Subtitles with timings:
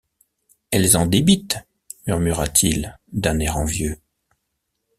[0.71, 1.59] Elles en débitent!
[2.07, 3.99] murmura-t-il, d’un air envieux.